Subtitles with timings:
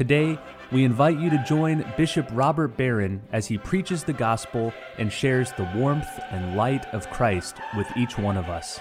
[0.00, 0.38] Today,
[0.72, 5.52] we invite you to join Bishop Robert Barron as he preaches the gospel and shares
[5.52, 8.80] the warmth and light of Christ with each one of us.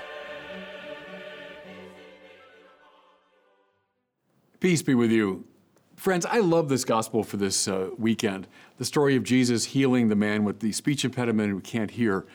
[4.61, 5.43] Peace be with you.
[5.97, 8.47] Friends, I love this gospel for this uh, weekend.
[8.77, 12.27] The story of Jesus healing the man with the speech impediment who can't hear.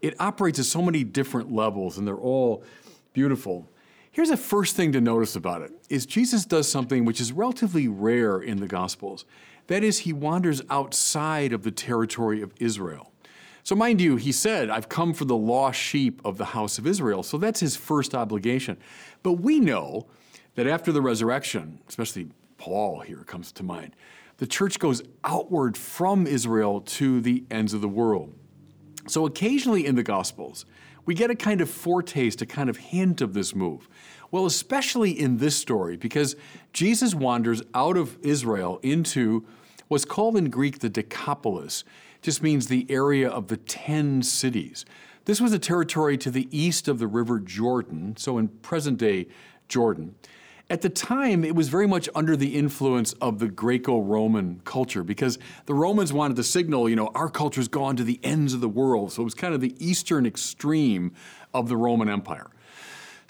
[0.00, 2.64] It operates at so many different levels, and they're all
[3.12, 3.68] beautiful.
[4.12, 7.86] Here's the first thing to notice about it is Jesus does something which is relatively
[7.86, 9.24] rare in the Gospels.
[9.68, 13.12] That is, he wanders outside of the territory of Israel.
[13.62, 16.86] So, mind you, he said, I've come for the lost sheep of the house of
[16.86, 17.22] Israel.
[17.22, 18.78] So that's his first obligation.
[19.22, 20.08] But we know
[20.56, 23.94] that after the resurrection, especially Paul here comes to mind,
[24.38, 28.34] the church goes outward from Israel to the ends of the world.
[29.06, 30.64] So occasionally in the Gospels,
[31.06, 33.88] we get a kind of foretaste, a kind of hint of this move.
[34.30, 36.36] Well, especially in this story, because
[36.72, 39.44] Jesus wanders out of Israel into
[39.88, 41.82] what's called in Greek the Decapolis,
[42.22, 44.84] just means the area of the ten cities.
[45.24, 49.26] This was a territory to the east of the river Jordan, so in present day
[49.68, 50.14] Jordan.
[50.68, 55.02] At the time, it was very much under the influence of the Greco Roman culture
[55.02, 55.36] because
[55.66, 58.68] the Romans wanted to signal, you know, our culture's gone to the ends of the
[58.68, 59.10] world.
[59.10, 61.12] So it was kind of the eastern extreme
[61.52, 62.46] of the Roman Empire.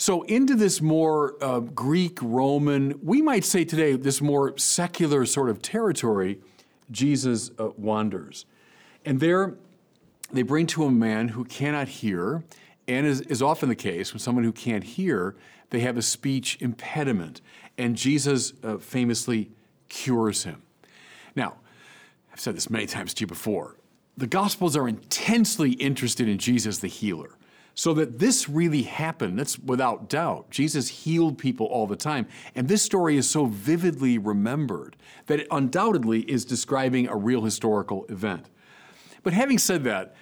[0.00, 5.50] So, into this more uh, Greek, Roman, we might say today, this more secular sort
[5.50, 6.40] of territory,
[6.90, 8.46] Jesus uh, wanders.
[9.04, 9.56] And there,
[10.32, 12.42] they bring to a man who cannot hear,
[12.88, 15.36] and is, is often the case when someone who can't hear
[15.68, 17.42] they have a speech impediment,
[17.76, 19.50] and Jesus uh, famously
[19.90, 20.62] cures him.
[21.36, 21.56] Now,
[22.32, 23.76] I've said this many times to you before.
[24.16, 27.36] The Gospels are intensely interested in Jesus the healer.
[27.74, 30.50] So that this really happened, that's without doubt.
[30.50, 32.26] Jesus healed people all the time.
[32.54, 38.04] And this story is so vividly remembered that it undoubtedly is describing a real historical
[38.06, 38.50] event.
[39.22, 40.14] But having said that,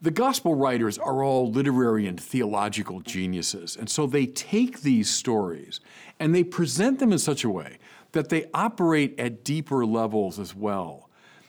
[0.00, 5.80] the gospel writers are all literary and theological geniuses, and so they take these stories
[6.20, 7.78] and they present them in such a way
[8.12, 11.08] that they operate at deeper levels as well.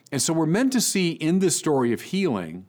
[0.09, 2.65] And so we're meant to see in this story of healing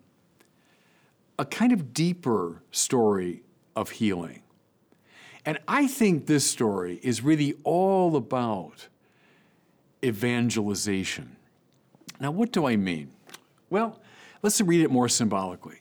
[1.39, 3.43] a kind of deeper story
[3.75, 4.43] of healing.
[5.45, 8.89] And I think this story is really all about
[10.05, 11.37] evangelization.
[12.21, 13.13] Now, what do I mean?
[13.71, 14.01] Well,
[14.47, 15.81] Let's read it more symbolically.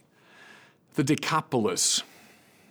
[0.96, 2.02] The Decapolis,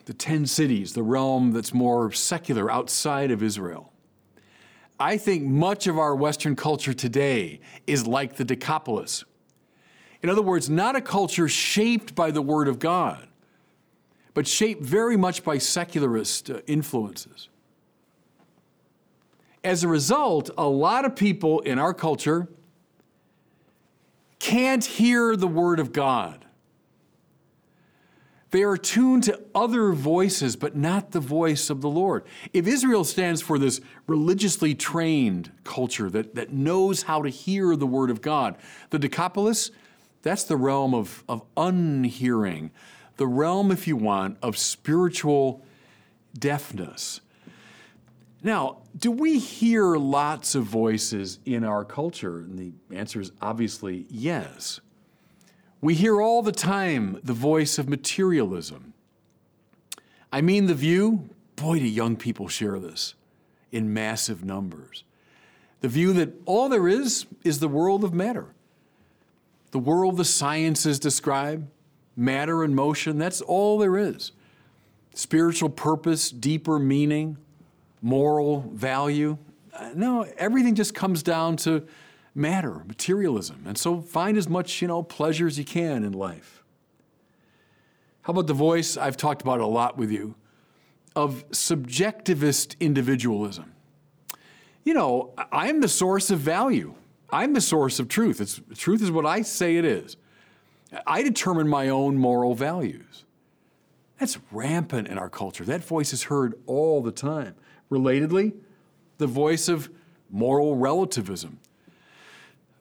[0.07, 3.93] the 10 cities, the realm that's more secular outside of Israel.
[4.99, 9.25] I think much of our Western culture today is like the Decapolis.
[10.25, 13.29] In other words, not a culture shaped by the Word of God,
[14.33, 17.51] but shaped very much by secularist uh, influences.
[19.63, 22.49] As a result, a lot of people in our culture
[24.39, 26.47] can't hear the Word of God.
[28.51, 32.25] They are tuned to other voices, but not the voice of the Lord.
[32.55, 37.87] If Israel stands for this religiously trained culture that, that knows how to hear the
[37.87, 38.57] Word of God,
[38.89, 39.71] the Decapolis,
[40.25, 42.73] that's the realm of, of unhearing,
[43.17, 45.65] the realm, if you want, of spiritual
[46.37, 47.21] deafness.
[48.43, 52.39] Now, do we hear lots of voices in our culture?
[52.39, 54.81] And the answer is obviously yes.
[55.81, 58.95] We hear all the time the voice of materialism.
[60.33, 63.15] I mean, the view, boy, do young people share this
[63.71, 65.05] in massive numbers.
[65.81, 68.55] The view that all there is is the world of matter.
[69.75, 71.69] The world the sciences describe,
[72.15, 74.31] matter and motion, that's all there is.
[75.15, 77.39] Spiritual purpose, deeper meaning,
[78.01, 79.37] moral value.
[79.73, 81.89] Uh, no, everything just comes down to
[82.37, 83.65] matter, materialism.
[83.67, 86.63] And so find as much, you know, pleasure as you can in life.
[88.23, 90.37] How about the voice I've talked about a lot with you
[91.17, 93.73] of subjectivist individualism?
[94.85, 96.95] You know, I'm the source of value.
[97.35, 98.41] I'm the source of truth.
[98.41, 100.17] It's, truth is what I say it is.
[101.05, 103.25] I determine my own moral values.
[104.21, 105.65] That's rampant in our culture.
[105.65, 107.57] That voice is heard all the time.
[107.91, 108.55] Relatedly,
[109.19, 109.91] the voice of
[110.31, 111.59] moral relativism.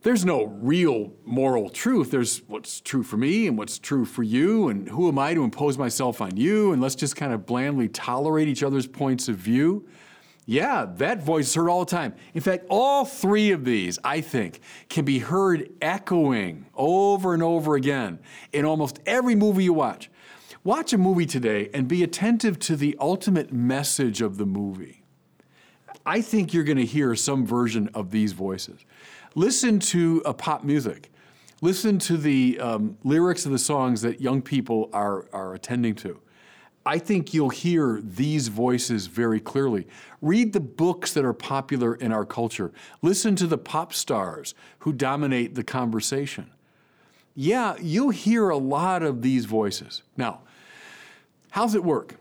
[0.03, 2.11] there's no real moral truth.
[2.11, 5.43] There's what's true for me and what's true for you, and who am I to
[5.43, 6.73] impose myself on you?
[6.73, 9.87] And let's just kind of blandly tolerate each other's points of view.
[10.45, 12.15] Yeah, that voice is heard all the time.
[12.33, 14.59] In fact, all three of these, I think,
[14.89, 18.19] can be heard echoing over and over again
[18.51, 20.09] in almost every movie you watch.
[20.65, 25.03] Watch a movie today and be attentive to the ultimate message of the movie.
[26.05, 28.83] I think you're going to hear some version of these voices.
[29.35, 31.09] Listen to a pop music.
[31.61, 36.19] Listen to the um, lyrics of the songs that young people are, are attending to.
[36.85, 39.87] I think you'll hear these voices very clearly.
[40.21, 42.73] Read the books that are popular in our culture.
[43.01, 46.51] Listen to the pop stars who dominate the conversation.
[47.35, 50.03] Yeah, you'll hear a lot of these voices.
[50.17, 50.41] Now,
[51.51, 52.15] how's it work?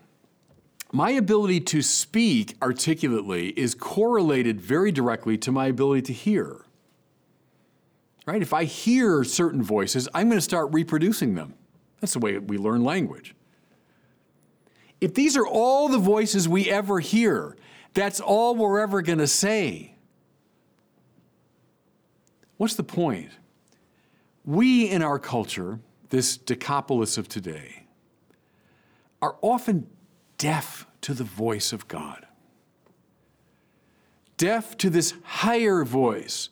[0.93, 6.65] My ability to speak articulately is correlated very directly to my ability to hear.
[8.27, 8.43] Right?
[8.43, 11.55] If I hear certain voices, I'm going to start reproducing them.
[12.01, 13.35] That's the way we learn language.
[15.03, 17.57] If these are all the voices we ever hear,
[17.93, 19.97] that's all we're ever going to say.
[22.57, 23.31] What's the point?
[24.45, 27.87] We in our culture, this Decapolis of today,
[29.21, 29.89] are often
[30.39, 32.25] deaf to the voice of God,
[34.37, 36.49] deaf to this higher voice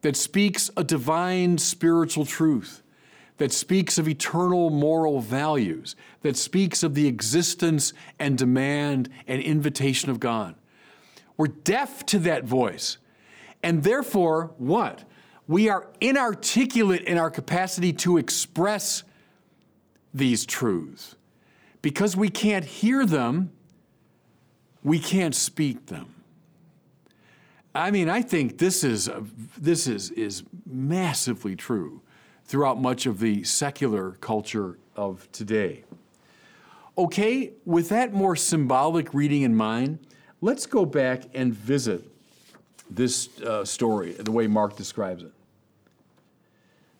[0.00, 2.81] that speaks a divine spiritual truth,
[3.38, 10.10] that speaks of eternal moral values, that speaks of the existence and demand and invitation
[10.10, 10.54] of God.
[11.36, 12.98] We're deaf to that voice.
[13.62, 15.04] And therefore, what?
[15.48, 19.02] We are inarticulate in our capacity to express
[20.14, 21.16] these truths.
[21.80, 23.50] Because we can't hear them,
[24.84, 26.14] we can't speak them.
[27.74, 29.08] I mean, I think this is
[29.56, 32.01] this is is massively true
[32.52, 35.84] throughout much of the secular culture of today.
[36.98, 39.98] Okay, with that more symbolic reading in mind,
[40.42, 42.04] let's go back and visit
[42.90, 45.32] this uh, story the way Mark describes it.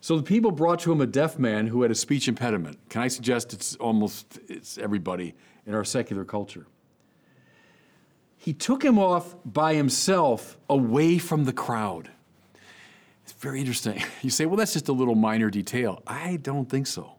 [0.01, 2.79] So the people brought to him a deaf man who had a speech impediment.
[2.89, 5.35] Can I suggest it's almost it's everybody
[5.67, 6.67] in our secular culture?
[8.43, 12.11] he took him off by himself away from the crowd.
[13.25, 14.03] It's very interesting.
[14.23, 16.01] You say, well, that's just a little minor detail.
[16.07, 17.17] I don't think so.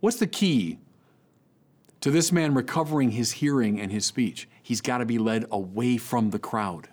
[0.00, 0.78] What's the key
[2.00, 4.46] to this man recovering his hearing and his speech?
[4.62, 6.88] He's got to be led away from the crowd.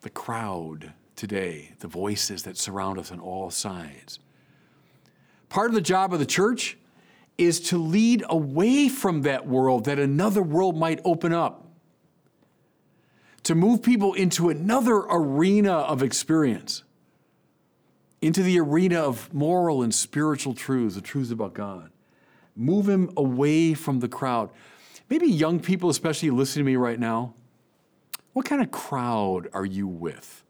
[0.00, 4.18] The crowd today, the voices that surround us on all sides.
[5.48, 6.76] Part of the job of the church
[7.38, 11.63] is to lead away from that world that another world might open up.
[13.44, 16.82] To move people into another arena of experience,
[18.20, 21.90] into the arena of moral and spiritual truths, the truths about God.
[22.56, 24.50] Move him away from the crowd.
[25.10, 27.34] Maybe young people, especially listening to me right now,
[28.32, 30.42] what kind of crowd are you with?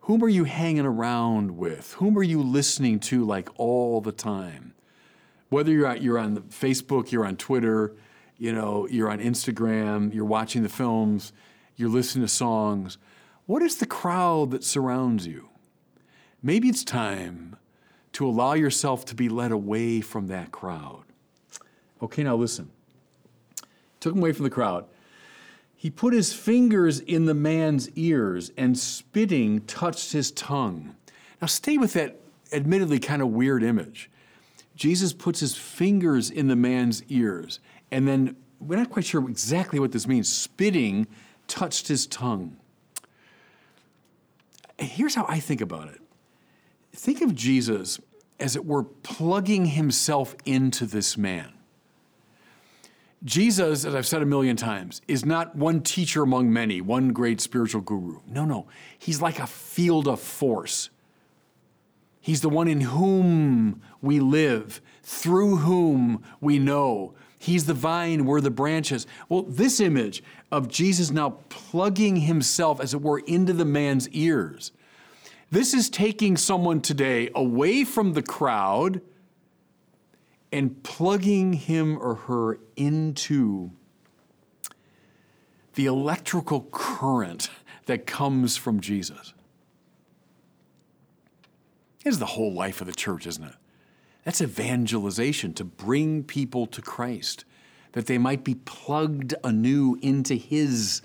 [0.00, 1.94] Whom are you hanging around with?
[1.94, 4.74] Whom are you listening to like all the time?
[5.48, 7.94] whether you're you're on Facebook, you're on Twitter,
[8.38, 11.32] you know, you're on Instagram, you're watching the films,
[11.76, 12.98] you're listening to songs.
[13.46, 15.48] What is the crowd that surrounds you?
[16.42, 17.56] Maybe it's time
[18.12, 21.04] to allow yourself to be led away from that crowd.
[22.02, 22.70] Okay, now listen.
[24.00, 24.86] Took him away from the crowd.
[25.74, 30.96] He put his fingers in the man's ears and spitting touched his tongue.
[31.40, 32.18] Now, stay with that
[32.52, 34.10] admittedly kind of weird image.
[34.74, 39.78] Jesus puts his fingers in the man's ears, and then we're not quite sure exactly
[39.78, 40.32] what this means.
[40.32, 41.06] Spitting
[41.48, 42.56] touched his tongue.
[44.78, 46.00] Here's how I think about it
[46.94, 48.00] think of Jesus
[48.40, 51.52] as it were plugging himself into this man.
[53.24, 57.40] Jesus, as I've said a million times, is not one teacher among many, one great
[57.40, 58.20] spiritual guru.
[58.26, 58.66] No, no.
[58.98, 60.90] He's like a field of force
[62.26, 67.14] He's the one in whom we live, through whom we know.
[67.46, 69.06] He's the vine, we're the branches.
[69.28, 74.72] Well, this image of Jesus now plugging himself, as it were, into the man's ears.
[75.52, 79.00] This is taking someone today away from the crowd
[80.50, 83.70] and plugging him or her into
[85.74, 87.48] the electrical current
[87.84, 89.34] that comes from Jesus
[92.04, 93.54] is the whole life of the church, isn't it?
[94.26, 97.44] That's evangelization to bring people to Christ,
[97.92, 101.00] that they might be plugged anew into His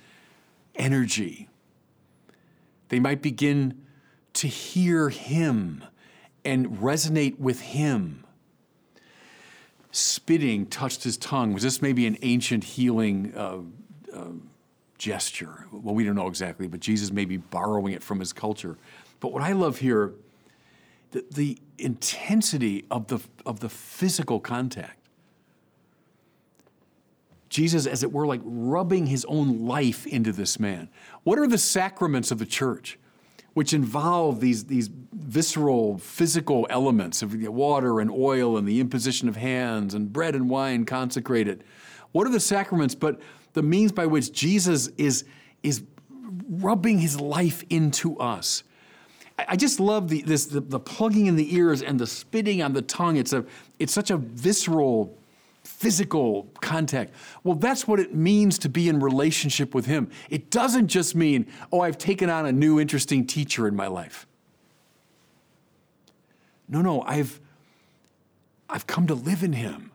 [0.74, 1.48] energy,
[2.90, 3.80] they might begin
[4.34, 5.84] to hear Him
[6.44, 8.25] and resonate with Him.
[9.92, 11.54] Spitting touched his tongue.
[11.54, 13.60] Was this maybe an ancient healing uh,
[14.12, 14.32] uh,
[14.98, 15.68] gesture?
[15.72, 18.78] Well, we don't know exactly, but Jesus may be borrowing it from his culture.
[19.20, 20.13] But what I love here,
[21.12, 24.98] the, the intensity of the, of the physical contact.
[27.50, 30.89] Jesus, as it were, like rubbing his own life into this man.
[31.24, 32.98] What are the sacraments of the church?
[33.53, 39.36] which involve these, these visceral, physical elements of water and oil and the imposition of
[39.36, 41.63] hands and bread and wine consecrated.
[42.13, 43.20] What are the sacraments but
[43.53, 45.25] the means by which Jesus is,
[45.63, 45.84] is
[46.50, 48.63] rubbing his life into us?
[49.48, 52.74] I just love the, this, the, the plugging in the ears and the spitting on
[52.74, 53.17] the tongue.
[53.17, 53.45] It's, a,
[53.79, 55.17] it's such a visceral
[55.63, 57.13] physical contact.
[57.43, 60.10] Well, that's what it means to be in relationship with Him.
[60.29, 64.27] It doesn't just mean, oh, I've taken on a new interesting teacher in my life.
[66.67, 67.39] No, no, I've,
[68.69, 69.91] I've come to live in Him.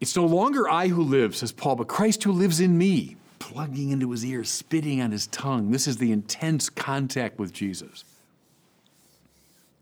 [0.00, 3.90] It's no longer I who live, says Paul, but Christ who lives in me, plugging
[3.90, 5.70] into his ear, spitting on his tongue.
[5.70, 8.04] This is the intense contact with Jesus.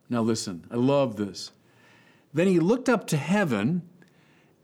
[0.09, 1.51] Now, listen, I love this.
[2.33, 3.83] Then he looked up to heaven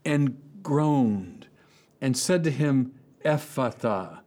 [0.05, 1.47] and groaned
[1.99, 2.93] and said to him,
[3.23, 4.19] Ephphatha.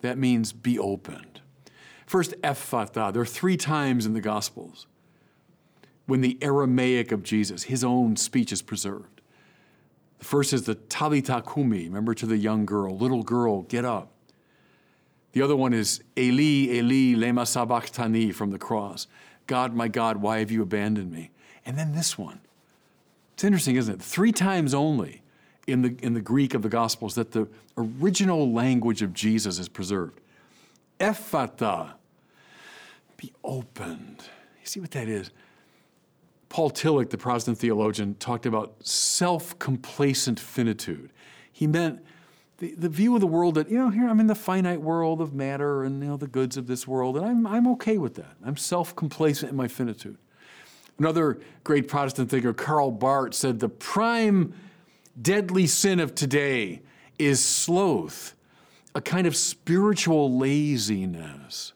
[0.00, 1.40] That means be opened.
[2.06, 3.12] First, Ephphatha.
[3.12, 4.86] There are three times in the Gospels
[6.06, 9.11] when the Aramaic of Jesus, his own speech, is preserved.
[10.22, 14.12] The first is the Talitha Kumi, remember to the young girl, little girl, get up.
[15.32, 19.08] The other one is Eli, Eli, lema sabachthani from the cross.
[19.48, 21.32] God, my God, why have you abandoned me?
[21.66, 22.38] And then this one,
[23.32, 24.00] it's interesting, isn't it?
[24.00, 25.22] Three times only
[25.66, 29.68] in the, in the Greek of the Gospels that the original language of Jesus is
[29.68, 30.20] preserved.
[31.00, 31.94] Ephphatha,
[33.16, 34.22] be opened.
[34.60, 35.32] You see what that is?
[36.52, 41.10] Paul Tillich, the Protestant theologian, talked about self complacent finitude.
[41.50, 42.04] He meant
[42.58, 45.22] the, the view of the world that, you know, here I'm in the finite world
[45.22, 48.16] of matter and, you know, the goods of this world, and I'm, I'm okay with
[48.16, 48.36] that.
[48.44, 50.18] I'm self complacent in my finitude.
[50.98, 54.52] Another great Protestant thinker, Karl Barth, said the prime
[55.22, 56.82] deadly sin of today
[57.18, 58.34] is sloth,
[58.94, 61.72] a kind of spiritual laziness.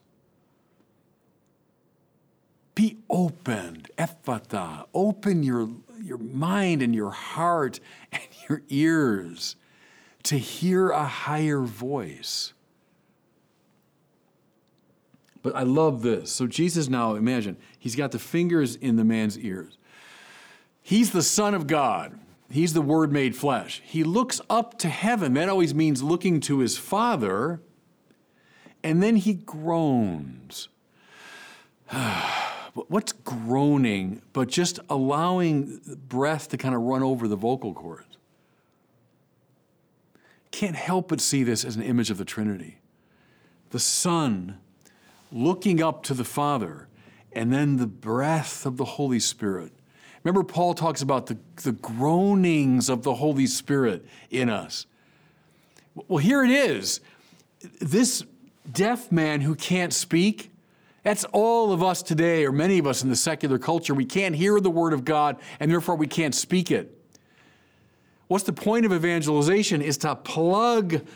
[2.77, 7.81] Be opened, ephphatha, open your, your mind and your heart
[8.13, 9.57] and your ears
[10.25, 12.53] to hear a higher voice.
[15.43, 16.31] But I love this.
[16.31, 19.79] So Jesus now, imagine, he's got the fingers in the man's ears.
[20.83, 22.19] He's the Son of God.
[22.51, 23.81] He's the Word made flesh.
[23.85, 25.33] He looks up to heaven.
[25.35, 27.63] That always means looking to his Father.
[28.85, 30.69] And then he groans.
[32.89, 38.19] What's groaning but just allowing breath to kind of run over the vocal cords?
[40.51, 42.79] Can't help but see this as an image of the Trinity.
[43.71, 44.59] The Son
[45.33, 46.89] looking up to the Father,
[47.33, 49.73] and then the breath of the Holy Spirit.
[50.23, 54.87] Remember, Paul talks about the, the groanings of the Holy Spirit in us.
[56.09, 57.01] Well, here it is.
[57.81, 58.25] This
[58.71, 60.51] deaf man who can't speak,
[61.07, 63.95] that's all of us today, or many of us in the secular culture.
[63.95, 67.01] We can't hear the Word of God, and therefore we can't speak it.
[68.27, 69.83] What's the point of evangelization?
[69.83, 71.07] Is to plug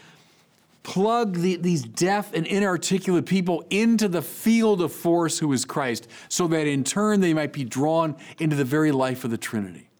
[0.84, 6.06] plug the, these deaf and inarticulate people into the field of force who is Christ,
[6.28, 9.90] so that in turn they might be drawn into the very life of the Trinity.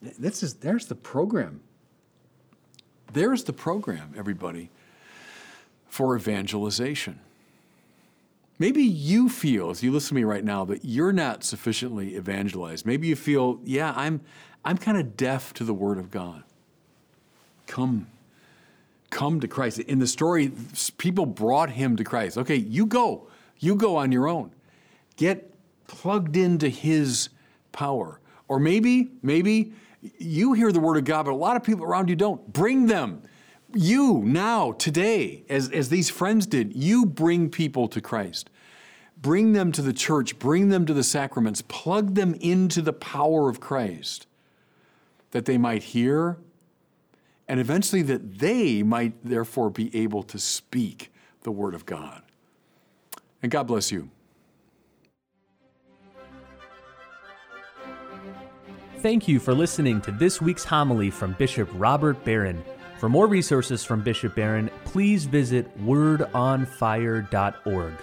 [0.00, 1.60] This is, there's the program.
[3.12, 4.70] There's the program, everybody,
[5.90, 7.20] for evangelization.
[8.58, 12.86] Maybe you feel, as you listen to me right now, that you're not sufficiently evangelized.
[12.86, 14.20] Maybe you feel, yeah, I'm,
[14.64, 16.44] I'm kind of deaf to the Word of God.
[17.66, 18.06] Come
[19.12, 19.78] come to Christ.
[19.78, 20.50] In the story,
[20.96, 22.38] people brought him to Christ.
[22.38, 23.28] Okay, you go.
[23.58, 24.50] You go on your own.
[25.16, 25.52] Get
[25.86, 27.28] plugged into his
[27.70, 28.18] power.
[28.48, 29.74] Or maybe, maybe
[30.18, 32.52] you hear the word of God, but a lot of people around you don't.
[32.52, 33.22] Bring them.
[33.74, 38.50] You now, today, as, as these friends did, you bring people to Christ.
[39.16, 43.48] Bring them to the church, bring them to the sacraments, plug them into the power
[43.48, 44.26] of Christ
[45.30, 46.38] that they might hear
[47.48, 51.12] and eventually that they might therefore be able to speak
[51.42, 52.22] the Word of God.
[53.42, 54.08] And God bless you.
[58.98, 62.64] Thank you for listening to this week's homily from Bishop Robert Barron.
[63.02, 67.94] For more resources from Bishop Barron, please visit wordonfire.org.